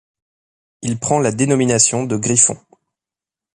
[0.81, 2.57] Il prend la dénomination de Griffon.